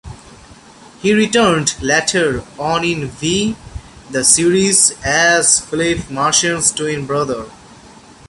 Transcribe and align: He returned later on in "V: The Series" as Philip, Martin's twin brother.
He 0.99 1.13
returned 1.13 1.75
later 1.79 2.43
on 2.57 2.83
in 2.83 3.05
"V: 3.07 3.55
The 4.09 4.23
Series" 4.23 4.95
as 5.05 5.59
Philip, 5.59 6.09
Martin's 6.09 6.71
twin 6.71 7.05
brother. 7.05 7.45